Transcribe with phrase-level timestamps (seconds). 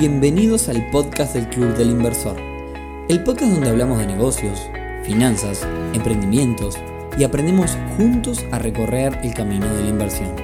[0.00, 2.34] Bienvenidos al podcast del Club del Inversor,
[3.10, 4.58] el podcast donde hablamos de negocios,
[5.04, 6.78] finanzas, emprendimientos
[7.18, 10.34] y aprendemos juntos a recorrer el camino de la inversión.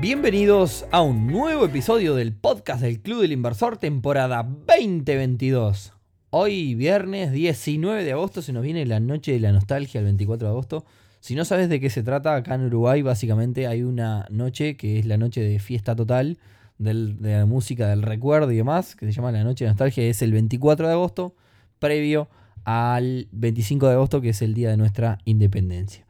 [0.00, 5.92] Bienvenidos a un nuevo episodio del podcast del Club del Inversor, temporada 2022.
[6.30, 10.46] Hoy, viernes 19 de agosto, se nos viene la noche de la nostalgia, el 24
[10.46, 10.84] de agosto.
[11.18, 15.00] Si no sabes de qué se trata, acá en Uruguay básicamente hay una noche que
[15.00, 16.38] es la noche de fiesta total
[16.78, 20.22] de la música del recuerdo y demás, que se llama La Noche de Nostalgia, es
[20.22, 21.36] el 24 de agosto,
[21.78, 22.28] previo
[22.64, 26.04] al 25 de agosto, que es el día de nuestra independencia.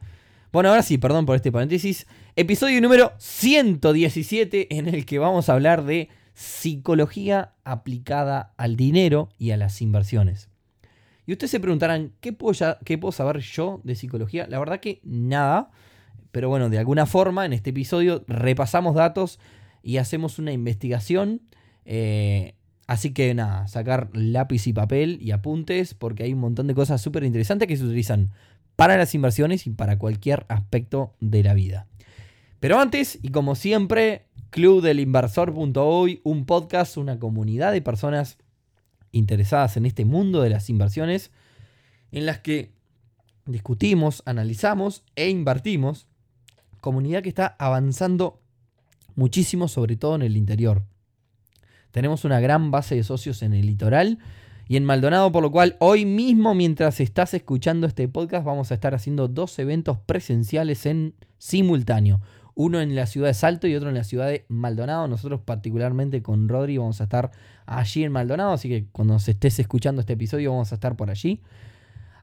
[0.51, 2.07] Bueno, ahora sí, perdón por este paréntesis.
[2.35, 9.51] Episodio número 117 en el que vamos a hablar de psicología aplicada al dinero y
[9.51, 10.49] a las inversiones.
[11.25, 12.35] Y ustedes se preguntarán, ¿qué
[12.85, 14.47] ¿qué puedo saber yo de psicología?
[14.47, 15.71] La verdad que nada,
[16.31, 19.39] pero bueno, de alguna forma en este episodio repasamos datos
[19.85, 21.43] y hacemos una investigación.
[21.85, 22.55] Eh,
[22.87, 27.01] así que nada, sacar lápiz y papel y apuntes porque hay un montón de cosas
[27.01, 28.31] súper interesantes que se utilizan
[28.75, 31.87] para las inversiones y para cualquier aspecto de la vida.
[32.59, 38.39] Pero antes, y como siempre, clubdelinversor.hoy, un podcast, una comunidad de personas
[39.11, 41.29] interesadas en este mundo de las inversiones,
[42.11, 42.71] en las que
[43.45, 46.07] discutimos, analizamos e invertimos.
[46.81, 48.41] Comunidad que está avanzando
[49.15, 50.83] muchísimo, sobre todo en el interior.
[51.91, 54.19] Tenemos una gran base de socios en el litoral
[54.67, 58.73] y en Maldonado, por lo cual hoy mismo, mientras estás escuchando este podcast, vamos a
[58.73, 62.21] estar haciendo dos eventos presenciales en simultáneo.
[62.55, 65.07] Uno en la ciudad de Salto y otro en la ciudad de Maldonado.
[65.07, 67.31] Nosotros particularmente con Rodri vamos a estar
[67.65, 71.41] allí en Maldonado, así que cuando estés escuchando este episodio vamos a estar por allí.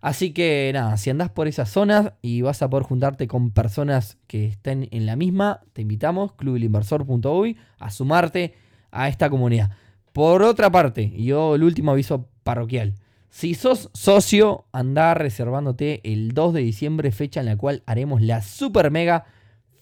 [0.03, 4.19] Así que nada, si andás por esas zonas y vas a poder juntarte con personas
[4.27, 8.55] que estén en la misma, te invitamos, clubelinversor.uy, a sumarte
[8.91, 9.70] a esta comunidad.
[10.12, 12.94] Por otra parte, yo el último aviso parroquial.
[13.31, 18.43] Si sos socio, andá reservándote el 2 de diciembre, fecha en la cual haremos la
[18.43, 19.25] super mega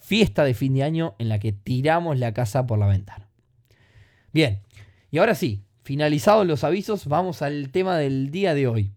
[0.00, 3.30] fiesta de fin de año en la que tiramos la casa por la ventana.
[4.34, 4.60] Bien,
[5.10, 8.92] y ahora sí, finalizados los avisos, vamos al tema del día de hoy.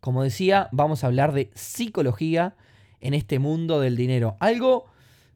[0.00, 2.56] Como decía, vamos a hablar de psicología
[3.00, 4.36] en este mundo del dinero.
[4.40, 4.86] Algo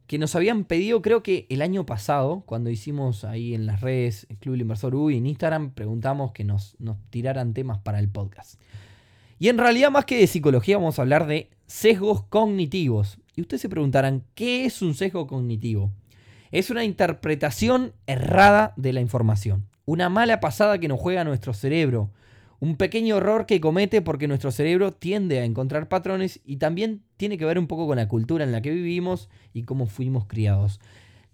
[0.07, 4.27] que nos habían pedido creo que el año pasado, cuando hicimos ahí en las redes
[4.39, 8.59] Club Inversor U y en Instagram, preguntamos que nos, nos tiraran temas para el podcast.
[9.39, 13.17] Y en realidad más que de psicología vamos a hablar de sesgos cognitivos.
[13.35, 15.91] Y ustedes se preguntarán, ¿qué es un sesgo cognitivo?
[16.51, 19.67] Es una interpretación errada de la información.
[19.85, 22.11] Una mala pasada que nos juega nuestro cerebro
[22.59, 27.37] un pequeño error que comete porque nuestro cerebro tiende a encontrar patrones y también tiene
[27.37, 30.79] que ver un poco con la cultura en la que vivimos y cómo fuimos criados.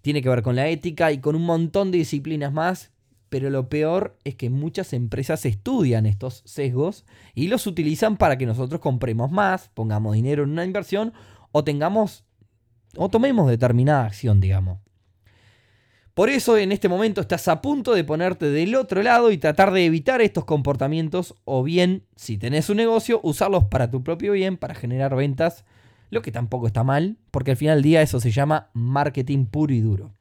[0.02, 2.92] Tiene que ver con la ética y con un montón de disciplinas más,
[3.30, 8.46] pero lo peor es que muchas empresas estudian estos sesgos y los utilizan para que
[8.46, 11.14] nosotros compremos más, pongamos dinero en una inversión
[11.52, 12.26] o tengamos
[12.98, 14.80] o tomemos determinada acción, digamos.
[16.14, 19.72] Por eso en este momento estás a punto de ponerte del otro lado y tratar
[19.72, 24.58] de evitar estos comportamientos o bien, si tenés un negocio, usarlos para tu propio bien,
[24.58, 25.64] para generar ventas,
[26.10, 29.74] lo que tampoco está mal, porque al final del día eso se llama marketing puro
[29.74, 30.12] y duro.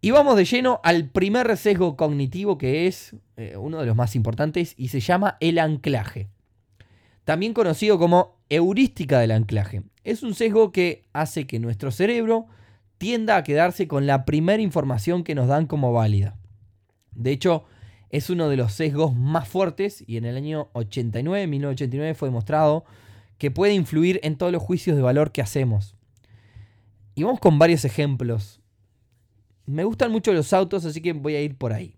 [0.00, 4.14] Y vamos de lleno al primer sesgo cognitivo que es eh, uno de los más
[4.14, 6.28] importantes y se llama el anclaje.
[7.24, 9.82] También conocido como heurística del anclaje.
[10.04, 12.46] Es un sesgo que hace que nuestro cerebro
[13.02, 16.38] tienda a quedarse con la primera información que nos dan como válida.
[17.10, 17.64] De hecho,
[18.10, 22.84] es uno de los sesgos más fuertes y en el año 89, 1989 fue demostrado
[23.38, 25.96] que puede influir en todos los juicios de valor que hacemos.
[27.16, 28.60] Y vamos con varios ejemplos.
[29.66, 31.96] Me gustan mucho los autos, así que voy a ir por ahí.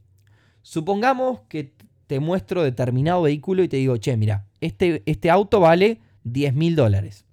[0.62, 1.75] Supongamos que
[2.06, 6.76] te muestro determinado vehículo y te digo, che, mira, este, este auto vale 10 mil
[6.76, 7.26] dólares.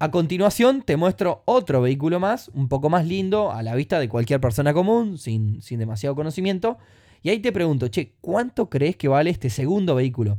[0.00, 4.08] A continuación te muestro otro vehículo más, un poco más lindo, a la vista de
[4.08, 6.78] cualquier persona común, sin, sin demasiado conocimiento.
[7.20, 10.38] Y ahí te pregunto, che, ¿cuánto crees que vale este segundo vehículo?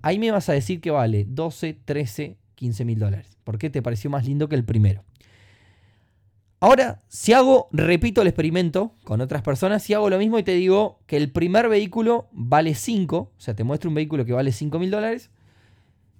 [0.00, 3.36] Ahí me vas a decir que vale 12, 13, 15 mil dólares.
[3.44, 5.04] ¿Por qué te pareció más lindo que el primero?
[6.58, 10.54] Ahora, si hago, repito el experimento con otras personas, si hago lo mismo y te
[10.54, 14.52] digo que el primer vehículo vale 5, o sea, te muestro un vehículo que vale
[14.52, 15.30] 5 mil dólares,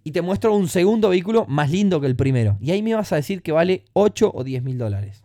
[0.06, 2.56] y te muestro un segundo vehículo más lindo que el primero.
[2.60, 5.24] Y ahí me vas a decir que vale 8 o 10 mil dólares.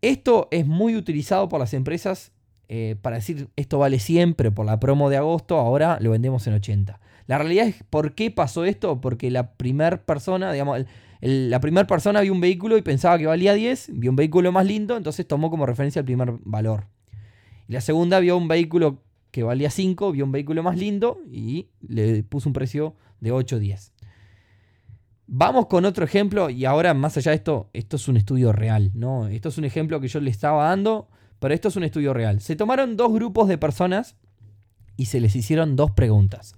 [0.00, 2.30] Esto es muy utilizado por las empresas
[2.68, 6.46] eh, para decir esto vale 100, pero por la promo de agosto ahora lo vendemos
[6.46, 7.00] en 80.
[7.26, 10.84] La realidad es por qué pasó esto, porque la primera persona, digamos,
[11.20, 14.64] la primera persona vio un vehículo y pensaba que valía 10, vio un vehículo más
[14.64, 16.84] lindo, entonces tomó como referencia el primer valor.
[17.66, 19.02] Y la segunda vio un vehículo
[19.36, 23.56] que valía 5, vio un vehículo más lindo y le puso un precio de 8
[23.56, 23.92] o 10.
[25.26, 28.92] Vamos con otro ejemplo y ahora más allá de esto, esto es un estudio real,
[28.94, 29.28] ¿no?
[29.28, 32.40] Esto es un ejemplo que yo le estaba dando, pero esto es un estudio real.
[32.40, 34.16] Se tomaron dos grupos de personas
[34.96, 36.54] y se les hicieron dos preguntas.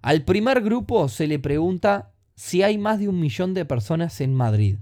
[0.00, 4.34] Al primer grupo se le pregunta si hay más de un millón de personas en
[4.34, 4.78] Madrid.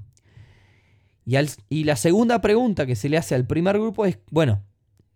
[1.24, 1.34] Y,
[1.70, 4.62] y la segunda pregunta que se le hace al primer grupo es, bueno,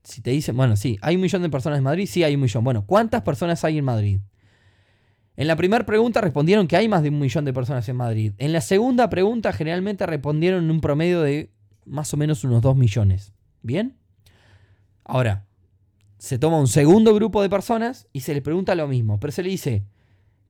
[0.03, 2.41] si te dicen, bueno, sí, hay un millón de personas en Madrid, sí hay un
[2.41, 2.65] millón.
[2.65, 4.21] Bueno, ¿cuántas personas hay en Madrid?
[5.37, 8.35] En la primera pregunta respondieron que hay más de un millón de personas en Madrid.
[8.39, 11.51] En la segunda pregunta generalmente respondieron un promedio de
[11.87, 13.33] más o menos unos 2 millones.
[13.63, 13.97] ¿Bien?
[15.05, 15.47] Ahora,
[16.19, 19.43] se toma un segundo grupo de personas y se les pregunta lo mismo, pero se
[19.43, 19.85] le dice,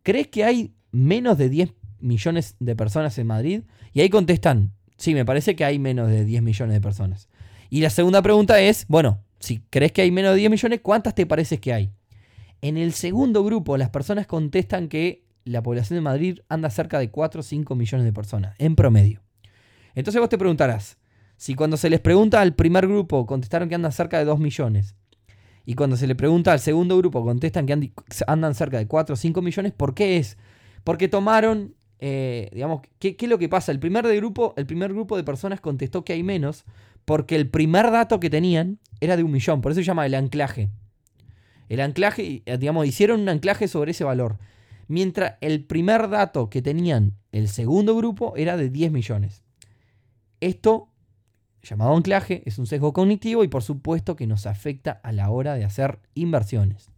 [0.02, 3.62] ¿crees que hay menos de 10 millones de personas en Madrid?
[3.92, 7.28] Y ahí contestan, sí, me parece que hay menos de 10 millones de personas.
[7.68, 11.14] Y la segunda pregunta es, bueno, si crees que hay menos de 10 millones, ¿cuántas
[11.14, 11.90] te parece que hay?
[12.62, 17.10] En el segundo grupo, las personas contestan que la población de Madrid anda cerca de
[17.10, 19.22] 4 o 5 millones de personas, en promedio.
[19.94, 20.98] Entonces vos te preguntarás,
[21.36, 24.94] si cuando se les pregunta al primer grupo contestaron que andan cerca de 2 millones,
[25.64, 27.92] y cuando se le pregunta al segundo grupo contestan que
[28.26, 30.36] andan cerca de 4 o 5 millones, ¿por qué es?
[30.84, 33.72] Porque tomaron, eh, digamos, ¿qué, ¿qué, es lo que pasa?
[33.72, 36.64] El primer, grupo, el primer grupo de personas contestó que hay menos,
[37.04, 40.14] porque el primer dato que tenían era de un millón, por eso se llama el
[40.14, 40.70] anclaje.
[41.68, 44.38] El anclaje, eh, digamos, hicieron un anclaje sobre ese valor.
[44.88, 49.44] Mientras el primer dato que tenían el segundo grupo era de 10 millones.
[50.40, 50.88] Esto,
[51.62, 55.54] llamado anclaje, es un sesgo cognitivo y por supuesto que nos afecta a la hora
[55.54, 56.90] de hacer inversiones.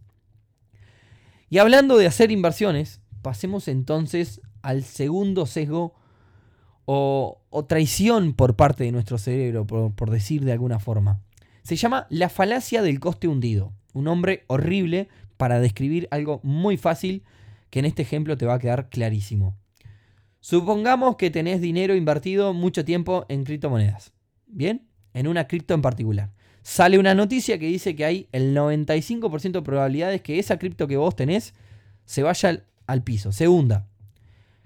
[1.50, 5.94] Y hablando de hacer inversiones, pasemos entonces al segundo sesgo
[6.84, 7.38] o,
[7.68, 11.20] traición por parte de nuestro cerebro, por decir de alguna forma.
[11.62, 13.72] Se llama la falacia del coste hundido.
[13.92, 17.22] Un nombre horrible para describir algo muy fácil
[17.70, 19.56] que en este ejemplo te va a quedar clarísimo.
[20.40, 24.12] Supongamos que tenés dinero invertido mucho tiempo en criptomonedas.
[24.46, 24.88] ¿Bien?
[25.14, 26.32] En una cripto en particular.
[26.62, 30.96] Sale una noticia que dice que hay el 95% de probabilidades que esa cripto que
[30.96, 31.54] vos tenés
[32.04, 33.88] se vaya al, al piso, se hunda.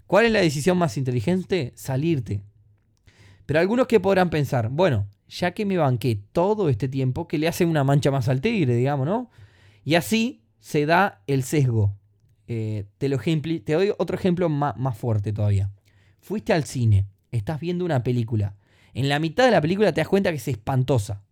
[0.06, 1.72] ¿Cuál es la decisión más inteligente?
[1.74, 2.42] Salirte.
[3.44, 7.48] Pero algunos que podrán pensar, bueno, ya que me banqué todo este tiempo, que le
[7.48, 9.30] hace una mancha más al tigre, digamos, ¿no?
[9.84, 11.96] Y así se da el sesgo.
[12.48, 15.70] Eh, te, lo te doy otro ejemplo más, más fuerte todavía.
[16.20, 18.56] Fuiste al cine, estás viendo una película.
[18.94, 21.22] En la mitad de la película te das cuenta que es espantosa.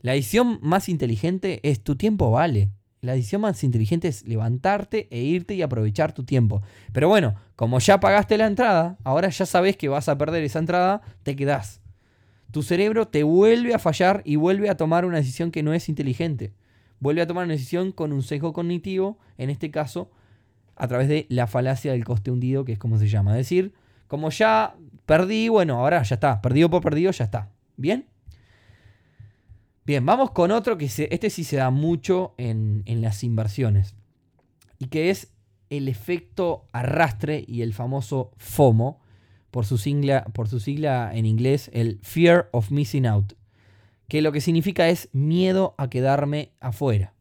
[0.00, 2.70] La decisión más inteligente es tu tiempo vale.
[3.00, 6.62] La decisión más inteligente es levantarte e irte y aprovechar tu tiempo.
[6.92, 10.58] Pero bueno, como ya pagaste la entrada, ahora ya sabes que vas a perder esa
[10.58, 11.80] entrada, te quedás
[12.56, 15.90] tu cerebro te vuelve a fallar y vuelve a tomar una decisión que no es
[15.90, 16.54] inteligente.
[17.00, 20.10] Vuelve a tomar una decisión con un sesgo cognitivo, en este caso,
[20.74, 23.32] a través de la falacia del coste hundido, que es como se llama.
[23.32, 23.74] Es decir,
[24.06, 26.40] como ya perdí, bueno, ahora ya está.
[26.40, 27.50] Perdido por perdido, ya está.
[27.76, 28.06] ¿Bien?
[29.86, 33.94] Bien, vamos con otro que este sí se da mucho en, en las inversiones.
[34.80, 35.32] Y que es
[35.70, 39.00] el efecto arrastre y el famoso FOMO,
[39.52, 43.34] por su, sigla, por su sigla en inglés, el Fear of Missing Out,
[44.08, 47.14] que lo que significa es miedo a quedarme afuera.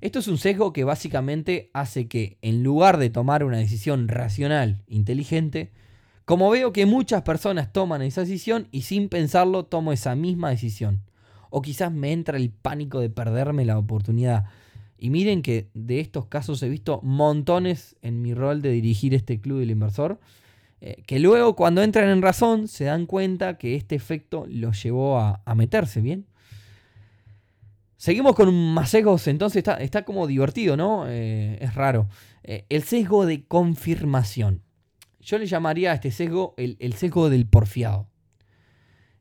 [0.00, 4.82] Esto es un sesgo que básicamente hace que, en lugar de tomar una decisión racional,
[4.86, 5.70] inteligente,
[6.24, 11.02] como veo que muchas personas toman esa decisión y sin pensarlo tomo esa misma decisión.
[11.50, 14.46] O quizás me entra el pánico de perderme la oportunidad.
[14.98, 19.40] Y miren que de estos casos he visto montones en mi rol de dirigir este
[19.40, 20.18] club del inversor
[20.80, 25.18] eh, que luego cuando entran en razón se dan cuenta que este efecto los llevó
[25.18, 26.26] a, meterse, ¿bien?
[27.96, 31.06] Seguimos con más sesgos, entonces está, como divertido, ¿no?
[31.08, 32.08] Eh, es raro.
[32.44, 34.62] Eh, el sesgo de confirmación.
[35.20, 38.06] Yo le llamaría a este sesgo el, el sesgo del porfiado.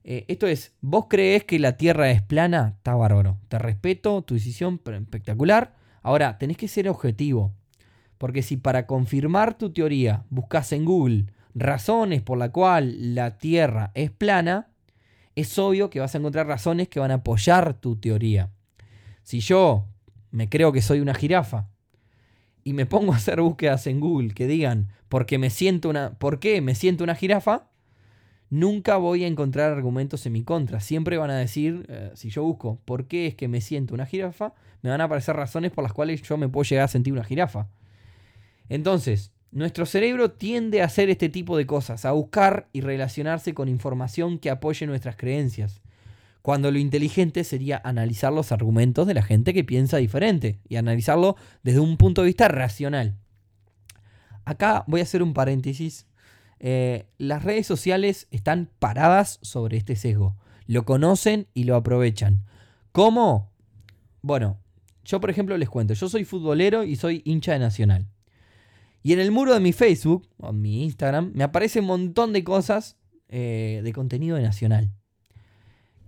[0.08, 3.38] Esto es, vos crees que la Tierra es plana, está bárbaro.
[3.50, 5.76] Te respeto, tu decisión espectacular.
[6.02, 7.54] Ahora, tenés que ser objetivo.
[8.18, 13.92] Porque si para confirmar tu teoría buscas en Google razones por la cual la Tierra
[13.96, 14.70] es plana,
[15.36, 18.50] es obvio que vas a encontrar razones que van a apoyar tu teoría.
[19.24, 19.88] Si yo
[20.32, 21.68] me creo que soy una jirafa
[22.64, 26.40] y me pongo a hacer búsquedas en Google que digan porque me siento una, por
[26.40, 27.70] qué me siento una jirafa,
[28.50, 30.80] nunca voy a encontrar argumentos en mi contra.
[30.80, 34.06] Siempre van a decir, eh, si yo busco por qué es que me siento una
[34.06, 37.14] jirafa, me van a aparecer razones por las cuales yo me puedo llegar a sentir
[37.14, 37.68] una jirafa.
[38.70, 43.70] Entonces, nuestro cerebro tiende a hacer este tipo de cosas, a buscar y relacionarse con
[43.70, 45.82] información que apoye nuestras creencias.
[46.42, 51.36] Cuando lo inteligente sería analizar los argumentos de la gente que piensa diferente y analizarlo
[51.64, 53.16] desde un punto de vista racional.
[54.46, 56.08] Acá voy a hacer un paréntesis.
[56.60, 60.36] Eh, las redes sociales están paradas sobre este sesgo.
[60.66, 62.46] Lo conocen y lo aprovechan.
[62.92, 63.52] ¿Cómo?
[64.22, 64.60] Bueno,
[65.06, 68.08] yo por ejemplo les cuento, yo soy futbolero y soy hincha de Nacional.
[69.04, 72.44] Y en el muro de mi Facebook, o mi Instagram, me aparece un montón de
[72.44, 72.98] cosas
[73.30, 74.92] eh, de contenido de Nacional.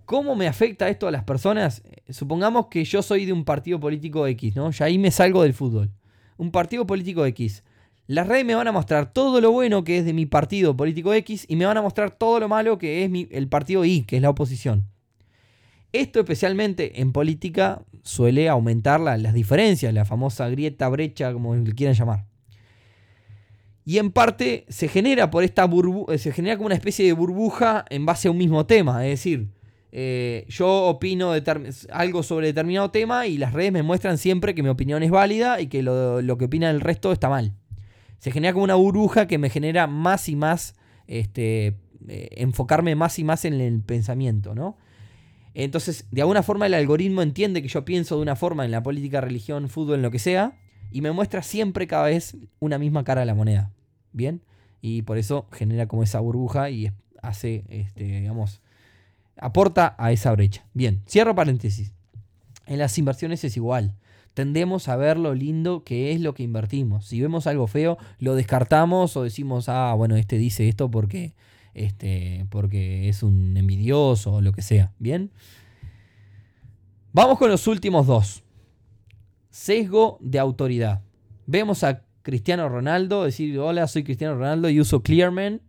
[0.04, 1.82] ¿Cómo me afecta esto a las personas?
[1.84, 4.70] Eh, supongamos que yo soy de un partido político X, ¿no?
[4.70, 5.92] Ya ahí me salgo del fútbol.
[6.36, 7.62] Un partido político X.
[8.10, 11.14] Las redes me van a mostrar todo lo bueno que es de mi partido político
[11.14, 14.16] X y me van a mostrar todo lo malo que es el partido Y, que
[14.16, 14.88] es la oposición.
[15.92, 21.94] Esto especialmente en política suele aumentar las diferencias, la famosa grieta, brecha, como le quieran
[21.94, 22.24] llamar.
[23.84, 27.84] Y en parte se genera por esta burbuja, se genera como una especie de burbuja
[27.90, 29.06] en base a un mismo tema.
[29.06, 29.50] Es decir,
[29.92, 31.32] eh, yo opino
[31.92, 35.60] algo sobre determinado tema y las redes me muestran siempre que mi opinión es válida
[35.60, 37.54] y que lo, que opina el resto está mal.
[38.20, 40.76] Se genera como una burbuja que me genera más y más,
[41.08, 44.76] este, eh, enfocarme más y más en el pensamiento, ¿no?
[45.54, 48.82] Entonces, de alguna forma el algoritmo entiende que yo pienso de una forma en la
[48.82, 50.56] política, religión, fútbol, en lo que sea,
[50.92, 53.72] y me muestra siempre cada vez una misma cara de la moneda.
[54.12, 54.42] ¿Bien?
[54.80, 58.62] Y por eso genera como esa burbuja y hace, este, digamos,
[59.36, 60.64] aporta a esa brecha.
[60.74, 61.92] Bien, cierro paréntesis.
[62.66, 63.96] En las inversiones es igual.
[64.34, 67.06] Tendemos a ver lo lindo que es lo que invertimos.
[67.06, 71.34] Si vemos algo feo, lo descartamos o decimos, ah, bueno, este dice esto porque,
[71.74, 74.92] este, porque es un envidioso o lo que sea.
[74.98, 75.30] Bien.
[77.12, 78.44] Vamos con los últimos dos.
[79.50, 81.02] Sesgo de autoridad.
[81.46, 85.60] Vemos a Cristiano Ronaldo decir, hola, soy Cristiano Ronaldo y uso Clearman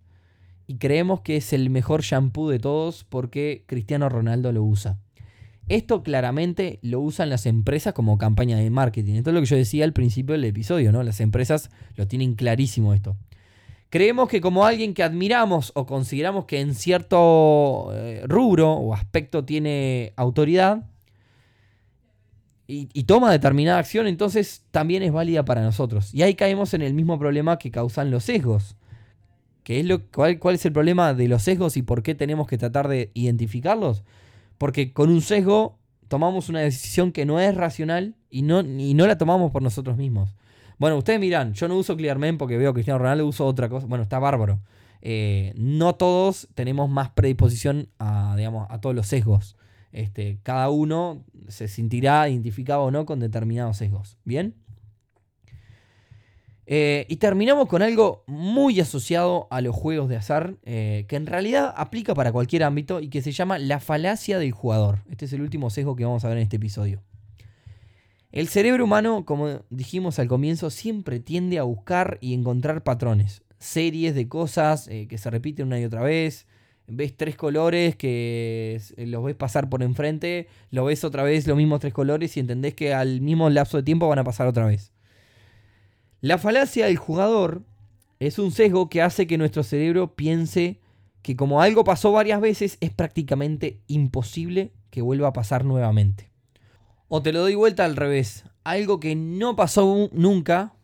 [0.68, 5.00] y creemos que es el mejor shampoo de todos porque Cristiano Ronaldo lo usa.
[5.72, 9.16] Esto claramente lo usan las empresas como campaña de marketing.
[9.16, 11.02] Esto es lo que yo decía al principio del episodio, ¿no?
[11.02, 13.16] Las empresas lo tienen clarísimo esto.
[13.90, 19.46] Creemos que como alguien que admiramos o consideramos que en cierto eh, rubro o aspecto
[19.46, 20.90] tiene autoridad
[22.68, 26.14] y, toma determinada acción, entonces también es válida para nosotros.
[26.14, 28.76] Y ahí caemos en el mismo problema que causan los sesgos
[29.80, 32.58] es lo, cuál, ¿Cuál es el problema de los sesgos y por qué tenemos que
[32.58, 34.04] tratar de identificarlos?
[34.62, 39.18] Porque con un sesgo tomamos una decisión que no es racional y no, no la
[39.18, 40.36] tomamos por nosotros mismos.
[40.78, 43.88] Bueno, ustedes miran, yo no uso Clearman porque veo que Cristiano Ronaldo uso otra cosa.
[43.88, 44.60] Bueno, está bárbaro.
[45.02, 49.58] Eh, no todos tenemos más predisposición a, digamos, a todos los sesgos.
[49.92, 54.20] Este, cada uno se sentirá identificado o no con determinados sesgos.
[54.26, 54.54] ¿Bien?
[56.74, 61.26] Eh, y terminamos con algo muy asociado a los juegos de azar, eh, que en
[61.26, 65.00] realidad aplica para cualquier ámbito y que se llama la falacia del jugador.
[65.10, 67.04] Este es el último sesgo que vamos a ver en este episodio.
[68.32, 74.16] El cerebro humano, como dijimos al comienzo, siempre tiende a buscar y encontrar patrones, series
[74.16, 76.48] de cosas eh, que se repiten una y otra vez.
[76.88, 81.82] Ves tres colores que los ves pasar por enfrente, lo ves otra vez los mismos
[81.82, 84.91] tres colores y entendés que al mismo lapso de tiempo van a pasar otra vez.
[86.22, 87.64] La falacia del jugador
[88.20, 90.80] es un sesgo que hace que nuestro cerebro piense
[91.24, 96.32] que como algo pasó varias veces es prácticamente imposible que vuelva a pasar nuevamente.
[97.08, 98.46] O te lo doy vuelta al revés.
[98.64, 100.76] Algo que no pasó nunca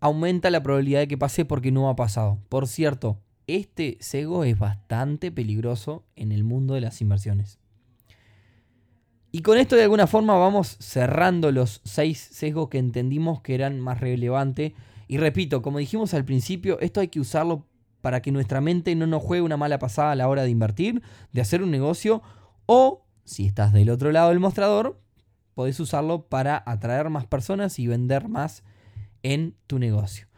[0.00, 2.38] aumenta la probabilidad de que pase porque no ha pasado.
[2.50, 7.58] Por cierto, este sesgo es bastante peligroso en el mundo de las inversiones.
[9.34, 13.80] Y con esto de alguna forma vamos cerrando los seis sesgos que entendimos que eran
[13.80, 14.74] más relevantes.
[15.08, 17.66] Y repito, como dijimos al principio, esto hay que usarlo
[18.00, 21.02] para que nuestra mente no nos juegue una mala pasada a la hora de invertir,
[21.32, 22.22] de hacer un negocio
[22.66, 25.00] o, si estás del otro lado del mostrador,
[25.54, 28.62] podés usarlo para atraer más personas y vender más
[29.24, 30.28] en tu negocio.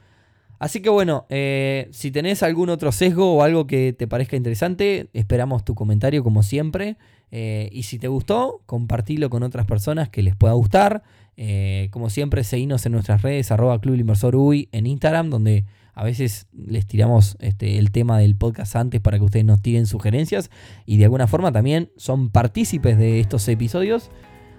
[0.59, 5.11] Así que bueno, eh, si tenés algún otro sesgo o algo que te parezca interesante,
[5.13, 6.97] esperamos tu comentario como siempre.
[7.31, 11.03] Eh, y si te gustó, compartilo con otras personas que les pueda gustar.
[11.37, 15.65] Eh, como siempre, seguinos en nuestras redes, arroba Club Inversor UI en Instagram, donde
[15.95, 19.87] a veces les tiramos este, el tema del podcast antes para que ustedes nos tiren
[19.87, 20.51] sugerencias.
[20.85, 24.11] Y de alguna forma también son partícipes de estos episodios.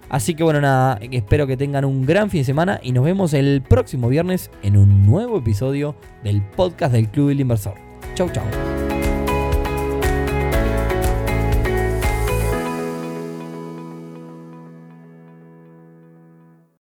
[0.08, 3.34] Así que bueno, nada, espero que tengan un gran fin de semana y nos vemos
[3.34, 7.74] el próximo viernes en un nuevo episodio del podcast del Club del Inversor.
[8.14, 8.67] Chau, chau.